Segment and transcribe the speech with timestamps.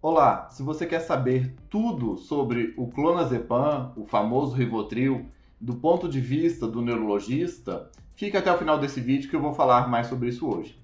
[0.00, 5.26] Olá, se você quer saber tudo sobre o clonazepam, o famoso Rivotril,
[5.60, 9.52] do ponto de vista do neurologista, fica até o final desse vídeo que eu vou
[9.52, 10.80] falar mais sobre isso hoje.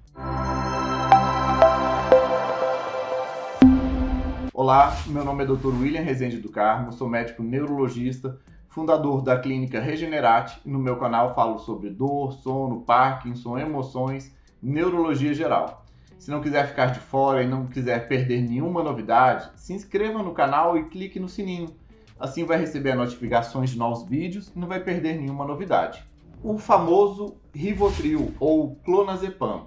[4.53, 5.81] Olá, meu nome é Dr.
[5.81, 11.37] William Rezende do Carmo, sou médico neurologista, fundador da clínica Regenerate e no meu canal
[11.37, 15.84] falo sobre dor, sono, Parkinson, emoções, neurologia geral.
[16.19, 20.33] Se não quiser ficar de fora e não quiser perder nenhuma novidade, se inscreva no
[20.33, 21.75] canal e clique no sininho.
[22.19, 26.05] Assim vai receber notificações de novos vídeos e não vai perder nenhuma novidade.
[26.43, 29.67] O famoso Rivotril ou Clonazepam.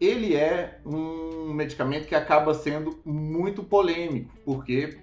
[0.00, 4.98] Ele é um medicamento que acaba sendo muito polêmico, porque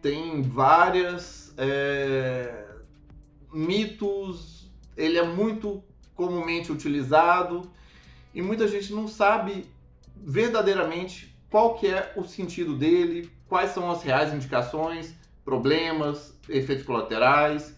[0.00, 2.64] tem várias é,
[3.52, 5.82] mitos, ele é muito
[6.14, 7.70] comumente utilizado
[8.34, 9.66] e muita gente não sabe
[10.22, 17.74] verdadeiramente qual que é o sentido dele, quais são as reais indicações, problemas, efeitos colaterais.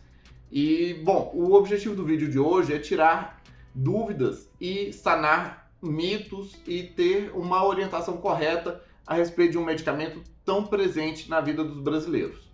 [0.51, 3.43] E, bom, o objetivo do vídeo de hoje é tirar
[3.75, 10.65] dúvidas e sanar mitos e ter uma orientação correta a respeito de um medicamento tão
[10.65, 12.51] presente na vida dos brasileiros.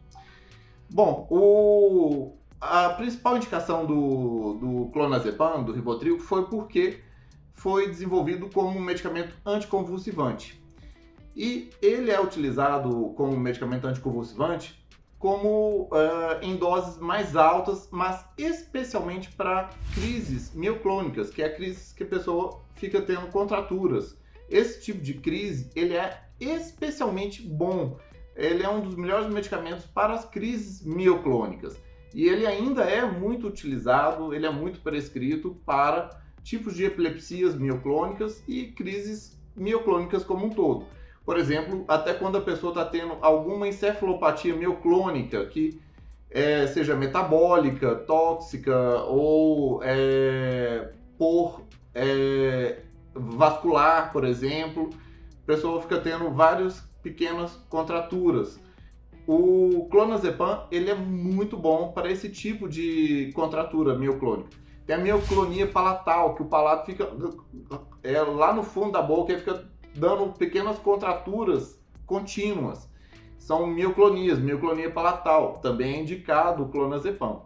[0.89, 7.01] Bom, o, a principal indicação do, do clonazepam, do Rivotril, foi porque
[7.59, 10.63] foi desenvolvido como um medicamento anticonvulsivante.
[11.35, 14.79] E ele é utilizado como medicamento anticonvulsivante
[15.19, 21.93] como uh, em doses mais altas, mas especialmente para crises mioclônicas, que é a crise
[21.93, 24.17] que a pessoa fica tendo contraturas.
[24.49, 27.99] Esse tipo de crise ele é especialmente bom.
[28.37, 31.77] Ele é um dos melhores medicamentos para as crises mioclônicas.
[32.15, 38.43] E ele ainda é muito utilizado, ele é muito prescrito para tipos de epilepsias mioclônicas
[38.49, 40.87] e crises mioclônicas como um todo.
[41.23, 45.79] Por exemplo, até quando a pessoa está tendo alguma encefalopatia mioclônica que
[46.31, 52.81] é, seja metabólica, tóxica ou é, por é,
[53.15, 54.89] vascular, por exemplo,
[55.43, 58.59] a pessoa fica tendo várias pequenas contraturas.
[59.27, 64.68] O clonazepam ele é muito bom para esse tipo de contratura mioclônica.
[64.89, 67.07] Tem a mioclonia palatal, que o palato fica
[68.03, 72.89] é, lá no fundo da boca e fica dando pequenas contraturas contínuas.
[73.37, 77.43] São mioclonias, mioclonia palatal, também é indicado o clonazepam.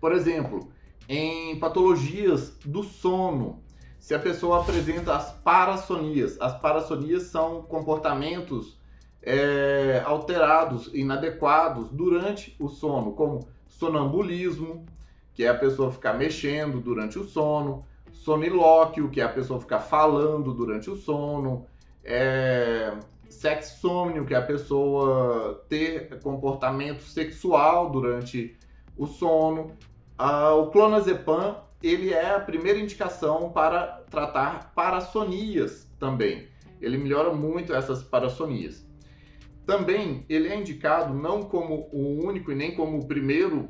[0.00, 0.72] Por exemplo,
[1.08, 3.62] em patologias do sono,
[4.00, 8.76] se a pessoa apresenta as parassonias, as parassonias são comportamentos
[9.22, 14.84] é, alterados, inadequados durante o sono, como sonambulismo,
[15.34, 19.80] que é a pessoa ficar mexendo durante o sono, sonilóquio, que é a pessoa ficar
[19.80, 21.66] falando durante o sono,
[22.02, 22.92] é,
[23.28, 28.56] sexsômnio, que é a pessoa ter comportamento sexual durante
[28.96, 29.72] o sono.
[30.16, 36.48] Ah, o clonazepam ele é a primeira indicação para tratar parassonias também.
[36.80, 38.88] Ele melhora muito essas parassonias.
[39.66, 43.68] Também ele é indicado não como o único e nem como o primeiro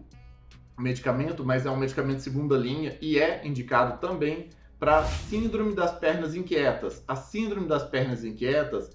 [0.79, 5.93] medicamento, mas é um medicamento de segunda linha e é indicado também para síndrome das
[5.93, 7.03] pernas inquietas.
[7.07, 8.91] A síndrome das pernas inquietas,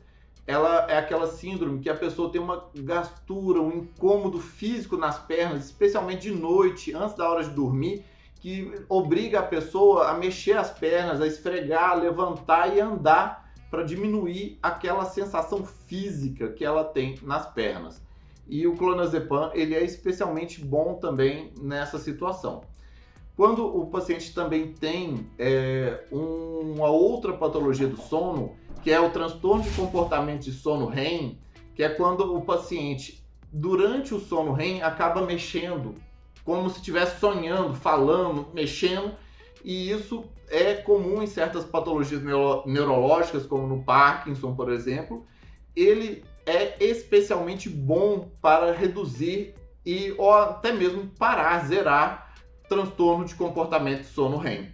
[0.46, 5.66] ela é aquela síndrome que a pessoa tem uma gastura, um incômodo físico nas pernas,
[5.66, 8.04] especialmente de noite, antes da hora de dormir,
[8.40, 13.84] que obriga a pessoa a mexer as pernas, a esfregar, a levantar e andar para
[13.84, 18.02] diminuir aquela sensação física que ela tem nas pernas.
[18.50, 22.64] E o clonazepam ele é especialmente bom também nessa situação.
[23.36, 29.64] Quando o paciente também tem é, uma outra patologia do sono, que é o transtorno
[29.64, 31.40] de comportamento de sono REM,
[31.74, 35.96] que é quando o paciente, durante o sono REM, acaba mexendo,
[36.44, 39.14] como se estivesse sonhando, falando, mexendo,
[39.64, 45.26] e isso é comum em certas patologias neuro neurológicas, como no Parkinson, por exemplo.
[45.76, 49.54] Ele é especialmente bom para reduzir
[49.86, 52.34] e ou até mesmo parar, zerar
[52.68, 54.72] transtorno de comportamento sono REM.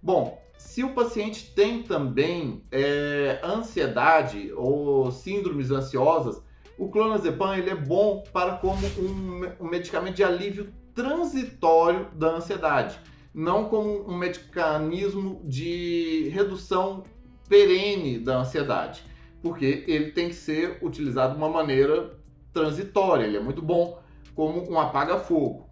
[0.00, 6.40] Bom, se o paciente tem também é, ansiedade ou síndromes ansiosas,
[6.78, 12.98] o clonazepam ele é bom para como um, um medicamento de alívio transitório da ansiedade,
[13.34, 17.02] não como um mecanismo de redução
[17.48, 19.07] perene da ansiedade
[19.42, 22.18] porque ele tem que ser utilizado de uma maneira
[22.52, 24.00] transitória, ele é muito bom
[24.34, 25.68] como um apaga-fogo.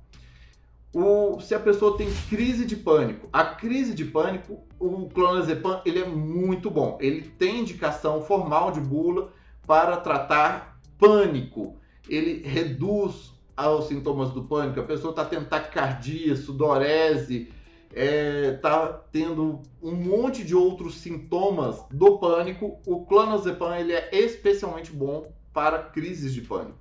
[0.93, 6.01] O, se a pessoa tem crise de pânico, a crise de pânico, o clonazepam ele
[6.01, 6.97] é muito bom.
[7.01, 9.31] Ele tem indicação formal de bula
[9.67, 11.77] para tratar pânico.
[12.09, 14.81] Ele reduz os sintomas do pânico.
[14.81, 17.53] A pessoa está tendo taquicardia, sudorese,
[17.97, 22.79] está é, tá tendo um monte de outros sintomas do pânico.
[22.87, 26.79] O clonazepam ele é especialmente bom para crises de pânico.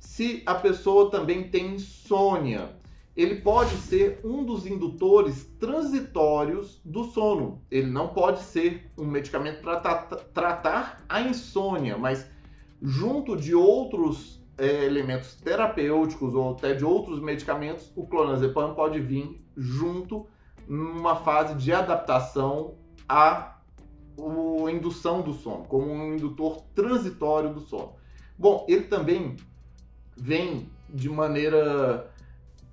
[0.00, 2.70] Se a pessoa também tem insônia,
[3.16, 7.62] ele pode ser um dos indutores transitórios do sono.
[7.70, 9.76] Ele não pode ser um medicamento para
[10.34, 12.28] tratar a insônia, mas
[12.82, 19.40] junto de outros é, elementos terapêuticos ou até de outros medicamentos, o clonazepam pode vir
[19.56, 20.26] junto
[20.70, 22.76] numa fase de adaptação
[23.08, 23.56] à
[24.72, 27.94] indução do sono, como um indutor transitório do sono.
[28.38, 29.36] Bom, ele também
[30.16, 32.08] vem de maneira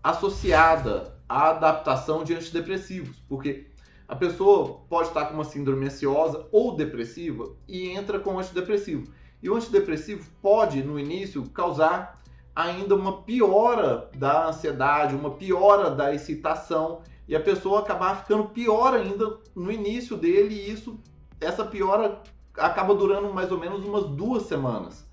[0.03, 3.65] associada à adaptação de antidepressivos, porque
[4.07, 9.11] a pessoa pode estar com uma síndrome ansiosa ou depressiva e entra com antidepressivo.
[9.41, 12.21] E o antidepressivo pode, no início, causar
[12.55, 18.93] ainda uma piora da ansiedade, uma piora da excitação e a pessoa acabar ficando pior
[18.93, 20.99] ainda no início dele e isso
[21.39, 22.21] essa piora
[22.55, 25.07] acaba durando mais ou menos umas duas semanas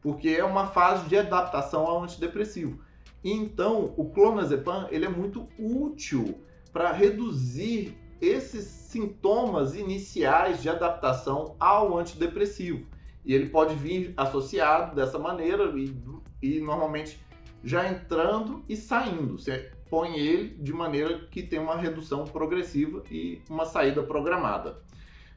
[0.00, 2.78] porque é uma fase de adaptação ao antidepressivo.
[3.22, 6.40] Então, o clonazepam ele é muito útil
[6.72, 12.86] para reduzir esses sintomas iniciais de adaptação ao antidepressivo.
[13.24, 15.94] E ele pode vir associado dessa maneira e,
[16.40, 17.20] e normalmente
[17.62, 19.38] já entrando e saindo.
[19.38, 24.82] Você põe ele de maneira que tem uma redução progressiva e uma saída programada.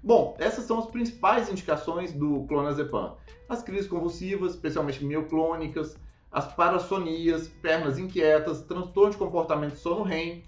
[0.03, 3.15] Bom, essas são as principais indicações do clonazepam.
[3.47, 5.95] As crises convulsivas, especialmente mioclônicas,
[6.31, 10.43] as parassonias, pernas inquietas, transtorno de comportamento sono-REM,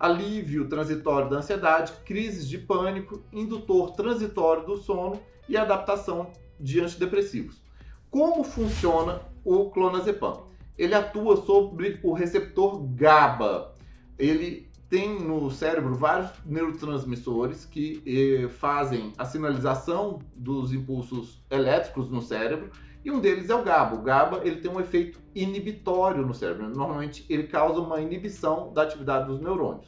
[0.00, 7.62] alívio transitório da ansiedade, crises de pânico, indutor transitório do sono e adaptação de antidepressivos.
[8.10, 10.45] Como funciona o clonazepam?
[10.78, 13.74] Ele atua sobre o receptor GABA.
[14.18, 22.22] Ele tem no cérebro vários neurotransmissores que eh, fazem a sinalização dos impulsos elétricos no
[22.22, 22.70] cérebro
[23.06, 23.94] e um deles é o GABA.
[23.94, 26.68] O GABA ele tem um efeito inibitório no cérebro.
[26.68, 29.86] Normalmente ele causa uma inibição da atividade dos neurônios.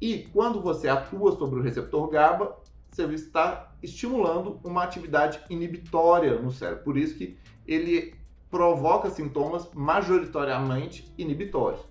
[0.00, 2.56] E quando você atua sobre o receptor GABA,
[2.90, 6.82] você está estimulando uma atividade inibitória no cérebro.
[6.82, 7.36] Por isso que
[7.66, 8.14] ele
[8.56, 11.82] provoca sintomas majoritariamente inibitórios.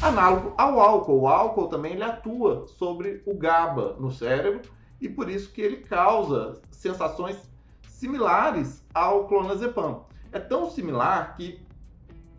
[0.00, 1.22] Análogo ao álcool.
[1.22, 4.62] O álcool também ele atua sobre o GABA no cérebro
[5.00, 7.50] e por isso que ele causa sensações
[7.88, 10.04] similares ao clonazepam.
[10.30, 11.60] É tão similar que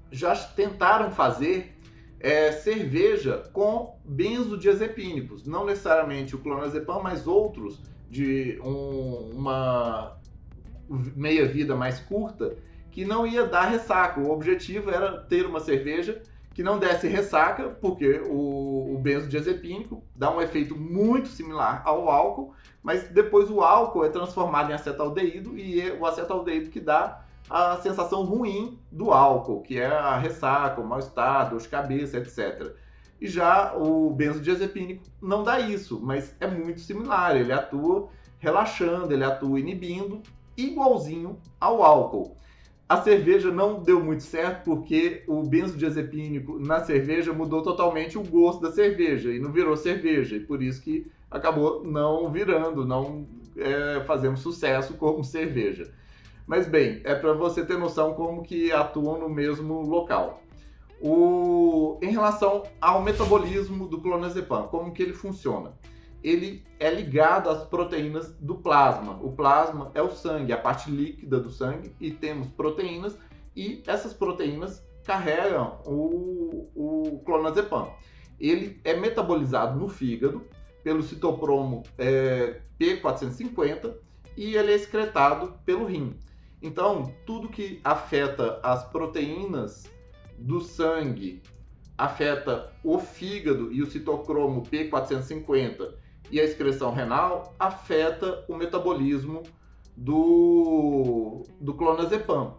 [0.10, 1.78] já tentaram fazer
[2.22, 10.18] é, cerveja com benzodiazepínicos, não necessariamente o clonazepam, mas outros de um, uma
[10.88, 12.56] meia-vida mais curta
[12.96, 14.22] que não ia dar ressaca.
[14.22, 16.22] O objetivo era ter uma cerveja
[16.54, 22.54] que não desse ressaca, porque o, o benzodiazepínico dá um efeito muito similar ao álcool,
[22.82, 27.76] mas depois o álcool é transformado em acetaldeído e é o acetaldeído que dá a
[27.82, 32.74] sensação ruim do álcool, que é a ressaca, o mal-estar, dor de cabeça, etc.
[33.20, 38.08] E já o benzodiazepínico não dá isso, mas é muito similar, ele atua
[38.40, 40.22] relaxando, ele atua inibindo,
[40.56, 42.38] igualzinho ao álcool.
[42.88, 48.62] A cerveja não deu muito certo porque o benzodiazepínico na cerveja mudou totalmente o gosto
[48.62, 53.28] da cerveja e não virou cerveja, e por isso que acabou não virando, não
[53.58, 55.92] é, fazendo sucesso como cerveja.
[56.46, 60.44] Mas bem, é para você ter noção como que atuam no mesmo local.
[61.02, 61.98] O...
[62.04, 65.74] Em relação ao metabolismo do clonazepam, como que ele funciona?
[66.24, 69.20] Ele é ligado às proteínas do plasma.
[69.22, 73.18] O plasma é o sangue, a parte líquida do sangue, e temos proteínas,
[73.56, 77.92] e essas proteínas carregam o, o clonazepam.
[78.40, 80.46] Ele é metabolizado no fígado
[80.84, 83.96] pelo citocromo é, P450
[84.36, 86.18] e ele é excretado pelo rim.
[86.62, 89.90] Então, tudo que afeta as proteínas
[90.38, 91.42] do sangue
[91.98, 95.94] afeta o fígado e o citocromo P450
[96.32, 99.44] e a excreção renal afeta o metabolismo
[99.96, 102.56] do, do clonazepam.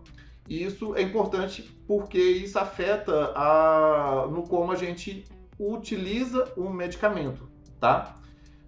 [0.49, 5.25] E isso é importante porque isso afeta a, no como a gente
[5.59, 7.49] utiliza o medicamento,
[7.81, 8.15] tá?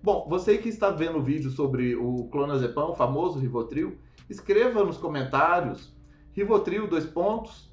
[0.03, 4.97] Bom, você que está vendo o vídeo sobre o clonazepam, o famoso Rivotril, escreva nos
[4.97, 5.97] comentários
[6.33, 7.68] Rivotril, dois pontos,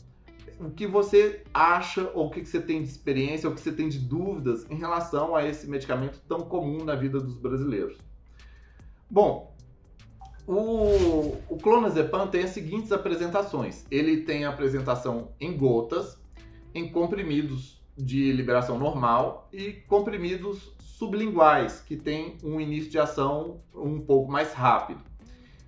[0.60, 3.72] o que você acha, ou o que você tem de experiência, ou o que você
[3.72, 7.98] tem de dúvidas em relação a esse medicamento tão comum na vida dos brasileiros.
[9.10, 9.54] Bom,
[10.48, 13.84] O, o clonazepam tem as seguintes apresentações.
[13.90, 16.22] Ele tem a apresentação em gotas,
[16.72, 24.00] em comprimidos de liberação normal e comprimidos sublinguais, que tem um início de ação um
[24.00, 25.02] pouco mais rápido.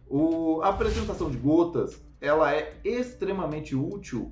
[0.07, 4.31] O, a apresentação de gotas ela é extremamente útil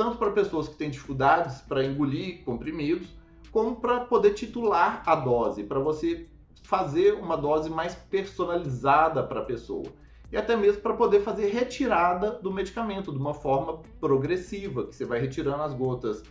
[0.00, 3.06] tanto para pessoas que têm dificuldades para engolir comprimidos,
[3.52, 6.26] como para poder titular a dose, para você
[6.62, 9.84] fazer uma dose mais personalizada para a pessoa.
[10.32, 15.04] E até mesmo para poder fazer retirada do medicamento de uma forma progressiva, que você
[15.04, 16.22] vai retirando as gotas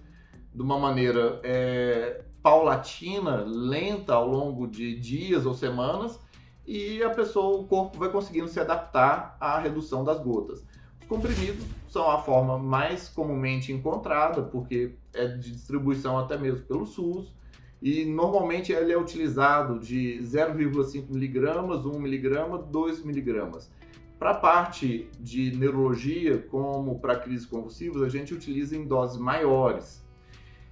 [0.52, 6.20] de uma maneira é, paulatina, lenta ao longo de dias ou semanas,
[6.66, 10.66] e a pessoa, o corpo vai conseguindo se adaptar à redução das gotas.
[11.10, 16.86] Os comprimidos são a forma mais comumente encontrada, porque é de distribuição até mesmo pelo
[16.86, 17.34] SUS,
[17.82, 23.72] e normalmente ele é utilizado de 0,5 miligramas, 1 miligrama, 2 miligramas.
[24.20, 30.06] Para a parte de neurologia, como para crises convulsivas, a gente utiliza em doses maiores.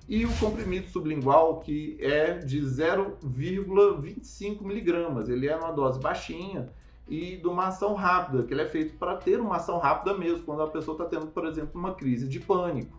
[0.08, 6.70] E o comprimido sublingual, que é de 0,25 miligramas, ele é uma dose baixinha
[7.08, 10.44] e de uma ação rápida, que ele é feito para ter uma ação rápida mesmo,
[10.44, 12.98] quando a pessoa está tendo, por exemplo, uma crise de pânico.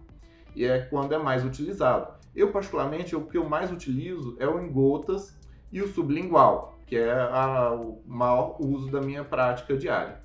[0.55, 2.15] E é quando é mais utilizado.
[2.35, 5.37] Eu, particularmente, o que eu mais utilizo é o em gotas
[5.71, 10.23] e o sublingual, que é a, o maior uso da minha prática diária.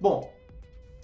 [0.00, 0.32] Bom,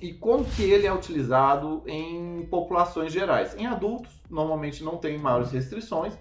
[0.00, 3.56] e como que ele é utilizado em populações gerais?
[3.56, 6.18] Em adultos, normalmente não tem maiores restrições.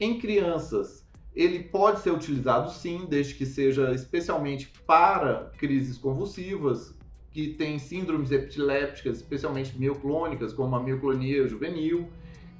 [0.00, 6.94] Em crianças, ele pode ser utilizado sim, desde que seja especialmente para crises convulsivas,
[7.30, 12.08] que tem síndromes epilépticas, especialmente mioclônicas, como a mioclonia juvenil,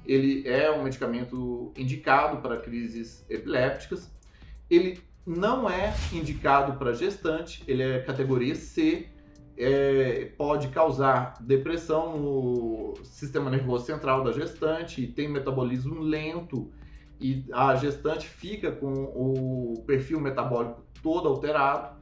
[0.05, 4.09] ele é um medicamento indicado para crises epilépticas.
[4.69, 9.07] Ele não é indicado para gestante, ele é categoria C,
[9.57, 16.71] é, pode causar depressão no sistema nervoso central da gestante, tem metabolismo lento
[17.21, 22.01] e a gestante fica com o perfil metabólico todo alterado.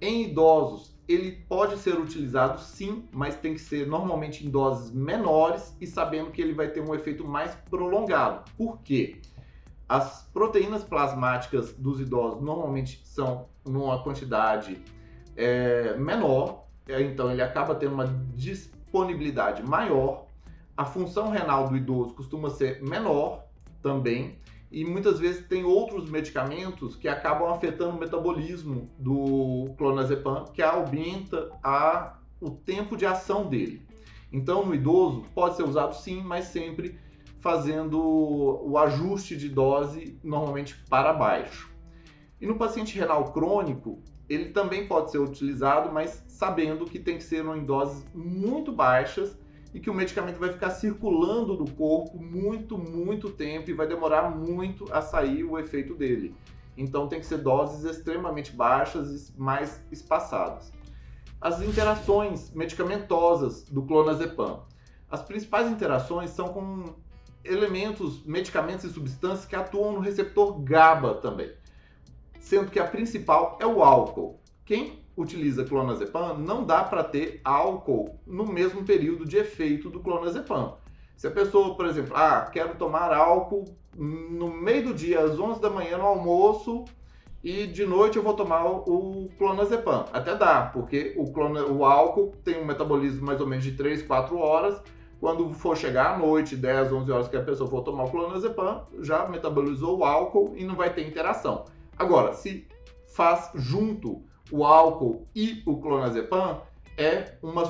[0.00, 5.76] Em idosos, ele pode ser utilizado sim, mas tem que ser normalmente em doses menores
[5.80, 8.50] e sabendo que ele vai ter um efeito mais prolongado.
[8.56, 9.20] Por quê?
[9.88, 14.82] As proteínas plasmáticas dos idosos normalmente são numa quantidade
[15.36, 20.26] é, menor, é, então ele acaba tendo uma disponibilidade maior.
[20.76, 23.44] A função renal do idoso costuma ser menor
[23.84, 24.38] também,
[24.72, 31.50] e muitas vezes tem outros medicamentos que acabam afetando o metabolismo do clonazepam, que aumenta
[31.62, 33.86] a, o tempo de ação dele.
[34.32, 36.98] Então, no idoso, pode ser usado sim, mas sempre
[37.38, 41.70] fazendo o ajuste de dose normalmente para baixo.
[42.40, 47.22] E no paciente renal crônico, ele também pode ser utilizado, mas sabendo que tem que
[47.22, 49.38] ser em doses muito baixas
[49.74, 54.30] e que o medicamento vai ficar circulando no corpo muito, muito tempo e vai demorar
[54.30, 56.32] muito a sair o efeito dele.
[56.76, 60.72] Então tem que ser doses extremamente baixas e mais espaçadas.
[61.40, 64.62] As interações medicamentosas do clonazepam.
[65.10, 66.94] As principais interações são com
[67.44, 71.52] elementos, medicamentos e substâncias que atuam no receptor GABA também,
[72.40, 74.40] sendo que a principal é o álcool.
[74.64, 80.76] Quem utiliza clonazepam, não dá para ter álcool no mesmo período de efeito do clonazepam.
[81.16, 83.64] Se a pessoa, por exemplo, ah, quero tomar álcool
[83.96, 86.84] no meio do dia, às 11 da manhã no almoço,
[87.42, 90.06] e de noite eu vou tomar o clonazepam.
[90.12, 94.02] Até dá, porque o, clona, o álcool tem um metabolismo mais ou menos de 3,
[94.02, 94.82] 4 horas.
[95.20, 98.86] Quando for chegar à noite, 10, 11 horas que a pessoa for tomar o clonazepam,
[99.00, 101.66] já metabolizou o álcool e não vai ter interação.
[101.96, 102.66] Agora, se
[103.14, 106.60] faz junto o álcool e o clonazepam
[106.96, 107.64] é uma,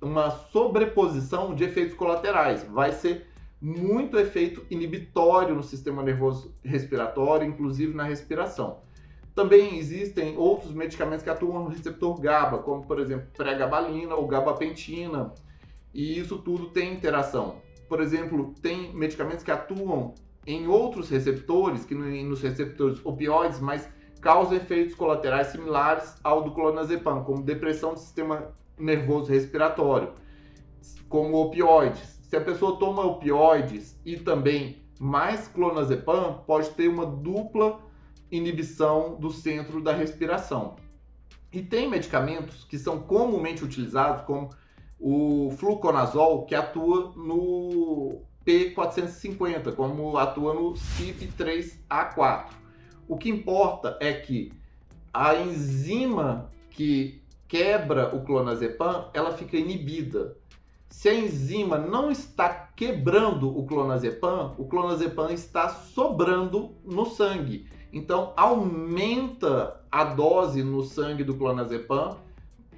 [0.00, 2.64] uma sobreposição de efeitos colaterais.
[2.64, 3.26] Vai ser
[3.60, 8.78] muito efeito inibitório no sistema nervoso respiratório, inclusive na respiração.
[9.34, 15.32] Também existem outros medicamentos que atuam no receptor GABA, como por exemplo pregabalina ou gabapentina,
[15.92, 17.56] e isso tudo tem interação.
[17.88, 20.14] Por exemplo, tem medicamentos que atuam
[20.46, 23.88] em outros receptores, que nos receptores opioides, mas
[24.24, 30.14] causa efeitos colaterais similares ao do clonazepam, como depressão do sistema nervoso respiratório,
[31.10, 32.18] como opioides.
[32.22, 37.78] Se a pessoa toma opioides e também mais clonazepam, pode ter uma dupla
[38.30, 40.76] inibição do centro da respiração.
[41.52, 44.48] E tem medicamentos que são comumente utilizados, como
[44.98, 52.63] o fluconazol, que atua no P450, como atua no CYP3A4.
[53.06, 54.52] O que importa é que
[55.12, 60.36] a enzima que quebra o clonazepam, ela fica inibida.
[60.88, 67.66] Se a enzima não está quebrando o clonazepam, o clonazepam está sobrando no sangue.
[67.92, 72.16] Então aumenta a dose no sangue do clonazepam,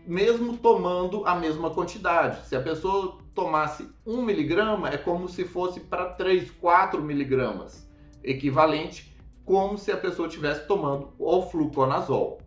[0.06, 2.46] mesmo tomando a mesma quantidade.
[2.46, 7.88] Se a pessoa tomasse 1 miligrama, é como se fosse para 3, 4 miligramas,
[8.22, 9.15] equivalente
[9.46, 12.42] como se a pessoa estivesse tomando o fluconazol.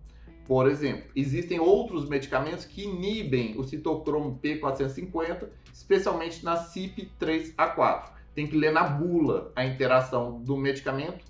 [0.46, 8.12] Por exemplo, existem outros medicamentos que inibem o citocromo P450, especialmente na CYP3A4.
[8.36, 11.24] Tem que ler na bula a interação do medicamento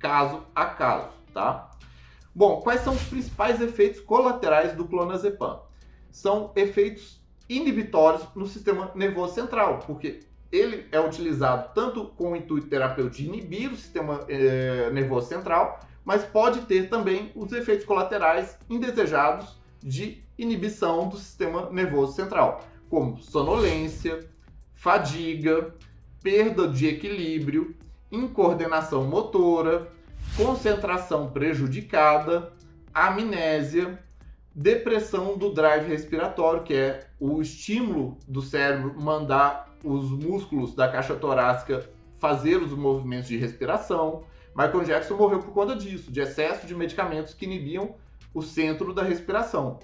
[0.00, 1.70] caso a caso, tá?
[2.34, 5.60] Bom, quais são os principais efeitos colaterais do clonazepam?
[6.10, 10.20] São efeitos inibitórios no sistema nervoso central, porque
[10.54, 15.80] ele é utilizado tanto com o intuito terapêutico de inibir o sistema eh, nervoso central,
[16.04, 23.18] mas pode ter também os efeitos colaterais indesejados de inibição do sistema nervoso central, como
[23.18, 24.20] sonolência,
[24.74, 25.74] fadiga,
[26.22, 27.74] perda de equilíbrio,
[28.12, 29.88] incoordenação motora,
[30.36, 32.52] concentração prejudicada,
[32.92, 33.98] amnésia,
[34.54, 41.14] depressão do drive respiratório, que é o estímulo do cérebro mandar os músculos da caixa
[41.14, 41.88] torácica
[42.18, 44.24] fazer os movimentos de respiração.
[44.56, 47.96] Michael Jackson morreu por conta disso, de excesso de medicamentos que inibiam
[48.32, 49.78] o centro da respiração.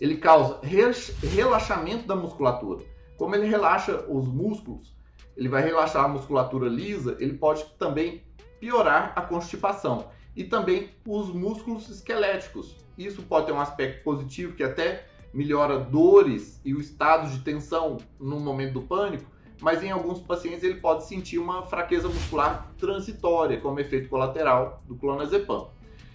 [0.00, 2.84] Ele causa relaxamento da musculatura.
[3.16, 4.92] Como ele relaxa os músculos,
[5.36, 8.22] ele vai relaxar a musculatura lisa, ele pode também
[8.58, 12.76] piorar a constipação e também os músculos esqueléticos.
[12.98, 17.98] Isso pode ter um aspecto positivo que até melhora dores e o estado de tensão
[18.20, 23.60] no momento do pânico, mas em alguns pacientes ele pode sentir uma fraqueza muscular transitória
[23.60, 25.70] como efeito colateral do clonazepam.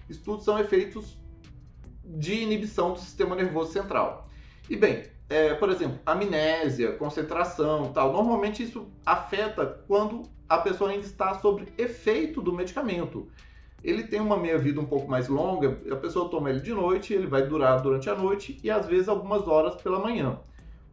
[0.10, 1.18] Estudos são efeitos
[2.04, 4.30] de inibição do sistema nervoso central.
[4.70, 8.14] E bem, é, por exemplo, amnésia, concentração, tal.
[8.14, 13.28] Normalmente isso afeta quando a pessoa ainda está sob efeito do medicamento
[13.88, 17.26] ele tem uma meia-vida um pouco mais longa, a pessoa toma ele de noite, ele
[17.26, 20.38] vai durar durante a noite e às vezes algumas horas pela manhã.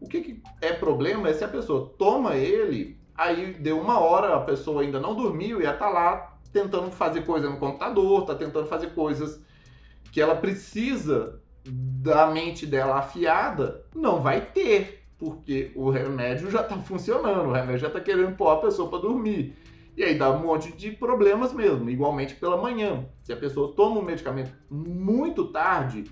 [0.00, 4.37] O que, que é problema é se a pessoa toma ele, aí deu uma hora,
[4.37, 8.35] a pessoa ainda não dormiu e ela tá lá tentando fazer coisa no computador, tá
[8.37, 9.42] tentando fazer coisas
[10.12, 16.76] que ela precisa da mente dela afiada, não vai ter, porque o remédio já está
[16.76, 19.57] funcionando, o remédio já está querendo pôr a pessoa para dormir.
[19.96, 23.07] E aí dá um monte de problemas mesmo, igualmente pela manhã.
[23.22, 26.04] Se a pessoa toma um medicamento muito tarde,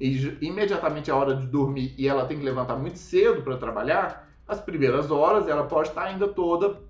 [0.00, 4.28] e imediatamente é hora de dormir e ela tem que levantar muito cedo para trabalhar,
[4.46, 6.80] as primeiras horas ela pode estar ainda toda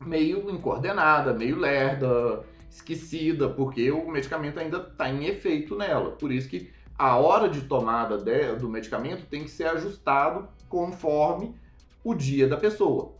[0.00, 6.12] meio incoordenada, meio lerda, esquecida, porque o medicamento ainda está em efeito nela.
[6.12, 8.16] Por isso que a hora de tomada
[8.58, 11.54] do medicamento tem que ser ajustado conforme
[12.02, 13.17] o dia da pessoa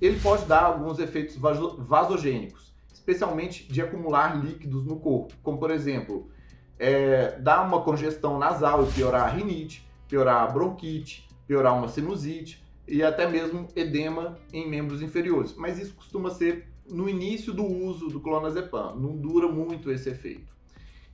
[0.00, 6.30] ele pode dar alguns efeitos vasogênicos, especialmente de acumular líquidos no corpo, como por exemplo,
[6.78, 12.62] é, dar uma congestão nasal e piorar a rinite, piorar a bronquite, piorar uma sinusite
[12.86, 15.54] e até mesmo edema em membros inferiores.
[15.56, 20.56] Mas isso costuma ser no início do uso do clonazepam, não dura muito esse efeito.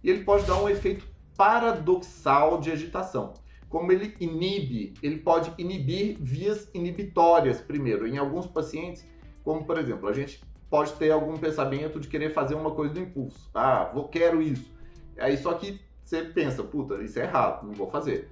[0.03, 3.35] E ele pode dar um efeito paradoxal de agitação
[3.75, 8.07] como ele inibe, ele pode inibir vias inibitórias primeiro.
[8.07, 9.05] Em alguns pacientes,
[9.43, 13.01] como por exemplo, a gente pode ter algum pensamento de querer fazer uma coisa do
[13.01, 13.51] impulso.
[13.53, 14.73] Ah, vou quero isso.
[15.19, 18.31] Aí só que você pensa, puta, isso é errado, não vou fazer.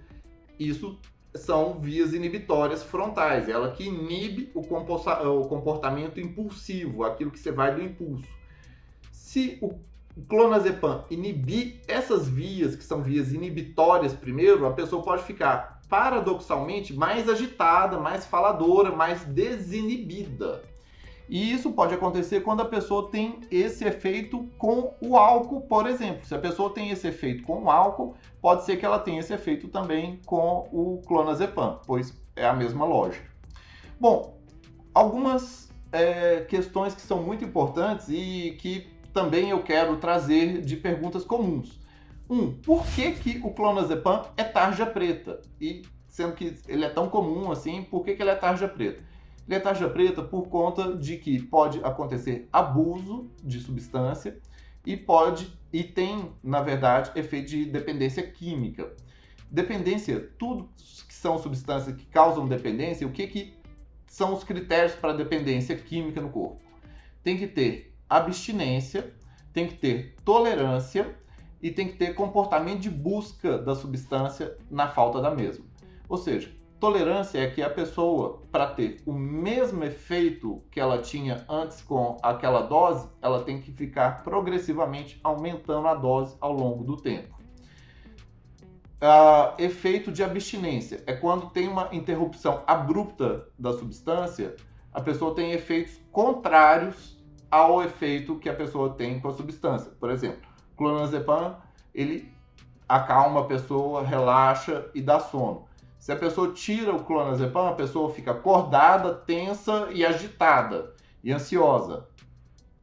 [0.61, 0.96] Isso
[1.35, 7.74] são vias inibitórias frontais, ela que inibe o, o comportamento impulsivo, aquilo que você vai
[7.74, 8.28] do impulso.
[9.11, 9.74] Se o
[10.16, 16.94] o clonazepam inibir essas vias, que são vias inibitórias primeiro, a pessoa pode ficar paradoxalmente
[16.94, 20.62] mais agitada, mais faladora, mais desinibida.
[21.29, 26.27] E isso pode acontecer quando a pessoa tem esse efeito com o álcool, por exemplo.
[26.27, 29.33] Se a pessoa tem esse efeito com o álcool, pode ser que ela tenha esse
[29.33, 33.31] efeito também com o clonazepam, pois é a mesma lógica.
[33.98, 34.37] Bom,
[34.92, 41.25] algumas é, questões que são muito importantes e que também eu quero trazer de perguntas
[41.25, 41.81] comuns.
[42.29, 45.40] Um, por que, que o clonazepam é tarja preta?
[45.61, 49.03] E sendo que ele é tão comum assim, por que, que ele é tarja preta?
[49.46, 54.38] Ele é tarja preta por conta de que pode acontecer abuso de substância
[54.85, 58.92] e pode e tem, na verdade, efeito de dependência química.
[59.51, 63.55] Dependência, tudo que são substâncias que causam dependência, o que, que
[64.07, 66.61] são os critérios para dependência química no corpo?
[67.22, 69.14] Tem que ter abstinência,
[69.53, 71.16] tem que ter tolerância
[71.61, 75.64] e tem que ter comportamento de busca da substância na falta da mesma.
[76.09, 81.44] Ou seja, tolerância é que a pessoa, para ter o mesmo efeito que ela tinha
[81.48, 86.96] antes com aquela dose, ela tem que ficar progressivamente aumentando a dose ao longo do
[86.96, 87.40] tempo.
[89.01, 94.57] Uh, efeito de abstinência é quando tem uma interrupção abrupta da substância,
[94.92, 97.21] a pessoa tem efeitos contrários
[97.52, 99.92] ao efeito que a pessoa tem com a substância.
[100.00, 100.40] Por exemplo,
[100.74, 101.58] clonazepam,
[101.94, 102.32] ele
[102.88, 105.66] acalma a pessoa, relaxa e dá sono.
[105.98, 112.08] Se a pessoa tira o clonazepam, a pessoa fica acordada, tensa e agitada e ansiosa.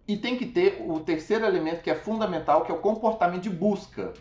[0.07, 3.49] E tem que ter o terceiro elemento que é fundamental, que é o comportamento de
[3.49, 4.13] busca.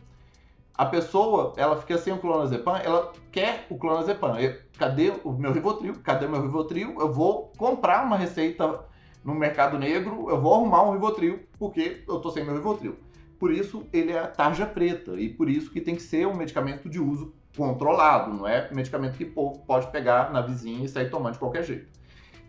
[0.75, 4.39] A pessoa, ela fica sem o clonazepam, ela quer o clonazepam.
[4.41, 5.97] Eu, cadê o meu Rivotril?
[6.03, 6.99] Cadê o meu Rivotril?
[6.99, 8.89] Eu vou comprar uma receita
[9.29, 12.97] no mercado negro, eu vou arrumar um Rivotril, porque eu tô sem meu Rivotril.
[13.39, 16.89] Por isso ele é tarja preta e por isso que tem que ser um medicamento
[16.89, 21.11] de uso controlado, não é medicamento que o povo pode pegar na vizinha e sair
[21.11, 21.89] tomando de qualquer jeito.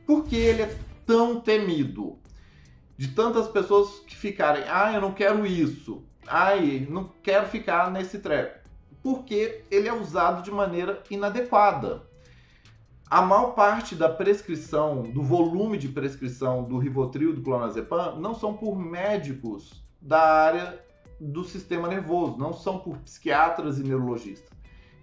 [0.06, 0.74] Por que ele é
[1.06, 2.18] tão temido?
[2.96, 8.20] De tantas pessoas que ficarem, ah, eu não quero isso, ai, não quero ficar nesse
[8.20, 8.58] treco.
[9.04, 12.09] Porque ele é usado de maneira inadequada.
[13.10, 18.54] A maior parte da prescrição, do volume de prescrição do Rivotril, do clonazepam, não são
[18.54, 20.80] por médicos da área
[21.20, 24.56] do sistema nervoso, não são por psiquiatras e neurologistas.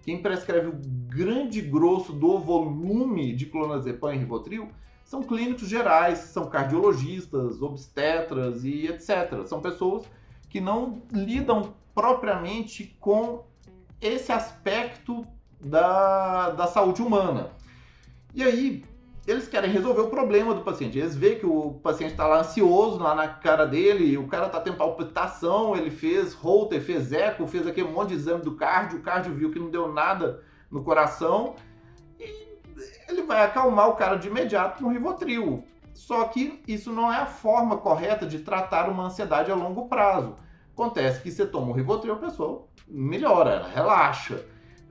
[0.03, 4.69] Quem prescreve o grande grosso do volume de clonazepam e Rivotril
[5.03, 9.45] são clínicos gerais, são cardiologistas, obstetras e etc.
[9.45, 10.05] São pessoas
[10.49, 13.43] que não lidam propriamente com
[13.99, 15.27] esse aspecto
[15.59, 17.56] da, da saúde humana.
[18.37, 18.85] E aí,
[19.25, 20.99] eles querem resolver o problema do paciente.
[20.99, 24.61] Eles veem que o paciente está lá ansioso, lá na cara dele, o cara está
[24.61, 29.01] tendo palpitação, ele fez Holter, fez eco, fez aquele monte de exame do cardio, o
[29.01, 31.55] cardio viu que não deu nada no coração
[32.19, 32.47] e
[33.09, 35.63] ele vai acalmar o cara de imediato com Rivotril.
[35.95, 40.35] Só que isso não é a forma correta de tratar uma ansiedade a longo prazo.
[40.73, 44.45] Acontece que você toma o Rivotril, a pessoa melhora, ela relaxa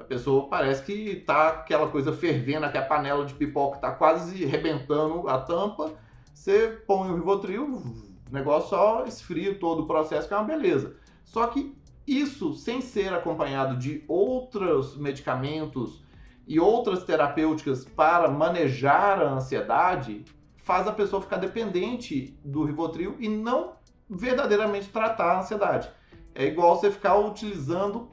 [0.06, 5.28] pessoa parece que tá aquela coisa fervendo, que a panela de pipoca tá quase rebentando
[5.28, 5.92] a tampa.
[6.32, 10.96] Você põe o Rivotril, o negócio só esfria todo o processo, que é uma beleza.
[11.24, 16.04] Só que isso, sem ser acompanhado de outros medicamentos
[16.46, 20.24] e outras terapêuticas para manejar a ansiedade,
[20.58, 23.74] faz a pessoa ficar dependente do Rivotril e não
[24.08, 25.90] verdadeiramente tratar a ansiedade.
[26.34, 28.08] É igual você ficar utilizando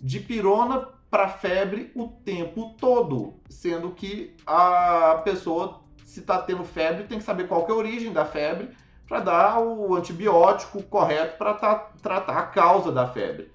[0.00, 7.18] dipirona para febre o tempo todo, sendo que a pessoa, se está tendo febre, tem
[7.18, 8.70] que saber qual que é a origem da febre
[9.08, 13.50] para dar o antibiótico correto para tratar a causa da febre.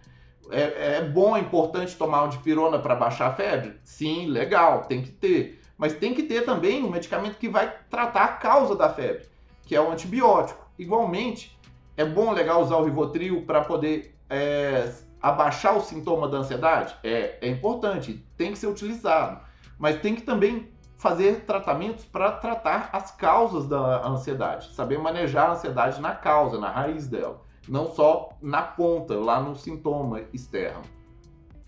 [0.50, 3.80] É, é bom, é importante tomar um dipirona para baixar a febre?
[3.84, 5.62] Sim, legal, tem que ter.
[5.78, 9.26] Mas tem que ter também um medicamento que vai tratar a causa da febre,
[9.64, 10.68] que é o antibiótico.
[10.78, 11.58] Igualmente,
[11.96, 14.92] é bom, legal usar o Rivotril para poder é,
[15.24, 16.94] abaixar o sintoma da ansiedade?
[17.02, 19.40] É, é importante, tem que ser utilizado.
[19.80, 25.54] Mas tem que também fazer tratamentos para tratar as causas da ansiedade, saber manejar a
[25.54, 30.82] ansiedade na causa, na raiz dela, não só na ponta, lá no sintoma externo.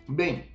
[0.07, 0.49] Bem,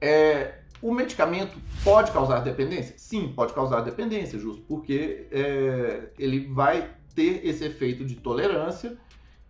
[0.00, 2.94] é, o medicamento pode causar dependência?
[2.96, 8.96] Sim, pode causar dependência, justo porque é, ele vai ter esse efeito de tolerância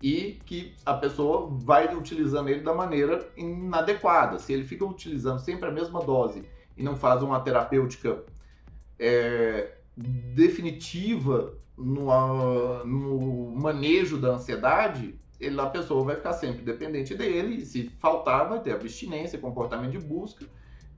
[0.02, 4.38] e que a pessoa vai utilizando ele da maneira inadequada.
[4.38, 6.44] Se ele fica utilizando sempre a mesma dose
[6.76, 8.24] e não faz uma terapêutica
[8.98, 17.56] é, definitiva no, no, manejo da ansiedade, ele, a pessoa vai ficar sempre dependente dele
[17.56, 20.46] e se faltar vai ter abstinência, comportamento de busca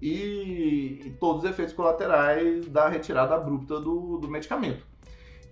[0.01, 4.85] e, e todos os efeitos colaterais da retirada abrupta do, do medicamento.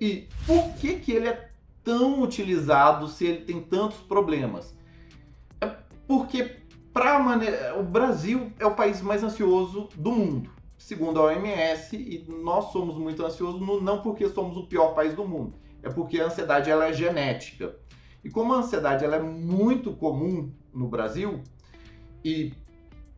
[0.01, 1.50] E por que, que ele é
[1.85, 4.77] tão utilizado se ele tem tantos problemas?
[5.61, 5.71] É
[6.07, 6.61] porque
[6.93, 7.79] para maneira...
[7.79, 12.97] o Brasil é o país mais ansioso do mundo, segundo a OMS, e nós somos
[12.97, 16.87] muito ansiosos não porque somos o pior país do mundo, é porque a ansiedade ela
[16.87, 17.77] é genética.
[18.23, 21.43] E como a ansiedade ela é muito comum no Brasil
[22.25, 22.53] e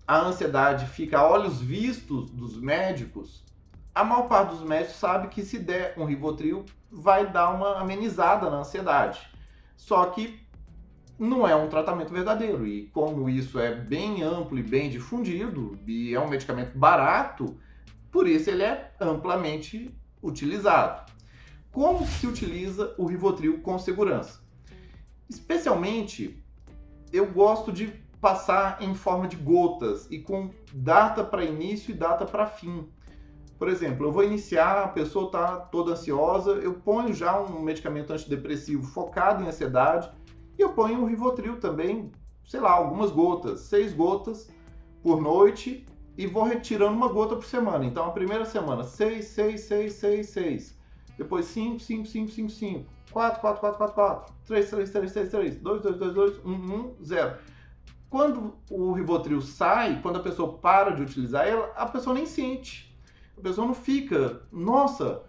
[0.07, 3.45] a ansiedade fica a olhos vistos dos médicos,
[3.95, 8.49] a maior parte dos médicos sabe que se der um Rivotril vai dar uma amenizada
[8.49, 9.21] na ansiedade.
[9.77, 10.41] Só que
[11.19, 16.15] não é um tratamento verdadeiro e como isso é bem amplo e bem difundido e
[16.15, 17.57] é um medicamento barato,
[18.11, 21.11] por isso ele é amplamente utilizado.
[21.71, 24.41] Como se utiliza o Rivotril com segurança?
[25.29, 26.43] Especialmente
[27.13, 27.87] eu gosto de
[28.21, 32.89] passar em forma de gotas e com data para início e data para fim.
[33.63, 38.13] Por exemplo, eu vou iniciar, a pessoa está toda ansiosa, eu ponho já um medicamento
[38.13, 40.11] antidepressivo focado em ansiedade
[40.59, 42.11] e eu ponho o Rivotril também,
[42.45, 44.51] sei lá, algumas gotas, seis gotas
[45.01, 45.87] por noite
[46.19, 47.85] e vou retirando uma gota por semana.
[47.85, 50.79] Então, a primeira semana, 6, 6, 6, 6, 6.
[51.17, 52.91] Depois 5, 5, 5, 5, 5.
[53.13, 54.35] 4, 4, 4, 4, 4.
[54.45, 55.57] 3, 3, 3, 3, 3.
[55.59, 57.37] 2, 2, 2, 2, 1, 1, 0.
[58.11, 62.92] Quando o Rivotril sai, quando a pessoa para de utilizar ela, a pessoa nem sente.
[63.37, 65.23] A pessoa não fica, nossa,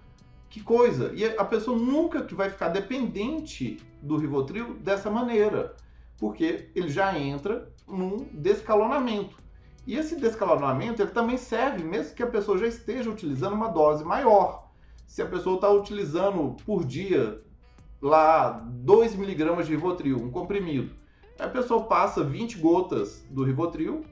[0.49, 1.11] que coisa.
[1.15, 5.75] E a pessoa nunca vai ficar dependente do Rivotril dessa maneira,
[6.19, 9.37] porque ele já entra num descalonamento.
[9.85, 14.03] E esse descalonamento ele também serve, mesmo que a pessoa já esteja utilizando uma dose
[14.03, 14.69] maior.
[15.05, 17.41] Se a pessoa está utilizando por dia
[18.01, 20.93] lá 2 miligramas de Rivotril, um comprimido,
[21.39, 24.05] a pessoa passa 20 gotas do Rivotril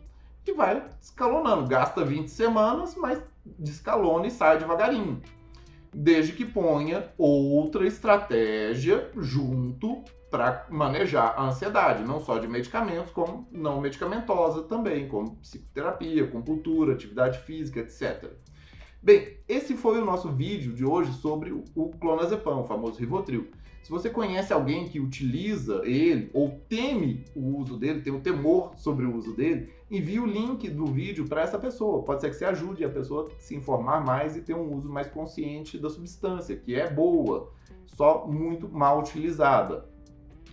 [0.45, 1.67] e vai escalonando.
[1.67, 5.21] Gasta 20 semanas, mas descalona e sai devagarinho.
[5.93, 13.45] Desde que ponha outra estratégia junto para manejar a ansiedade, não só de medicamentos, como
[13.51, 18.31] não medicamentosa também, como psicoterapia, compultura, atividade física, etc.
[19.03, 23.49] Bem, esse foi o nosso vídeo de hoje sobre o clonazepam, o famoso Rivotril.
[23.83, 28.73] Se você conhece alguém que utiliza ele ou teme o uso dele, tem um temor
[28.77, 32.01] sobre o uso dele, envie o link do vídeo para essa pessoa.
[32.03, 34.89] Pode ser que você ajude a pessoa a se informar mais e ter um uso
[34.89, 37.51] mais consciente da substância, que é boa,
[37.87, 39.85] só muito mal utilizada.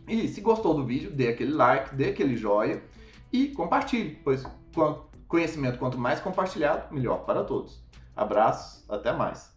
[0.08, 2.82] E se gostou do vídeo, dê aquele like, dê aquele joia
[3.32, 4.44] e compartilhe, pois
[5.28, 7.80] conhecimento quanto mais compartilhado, melhor para todos.
[8.16, 9.56] Abraços, até mais.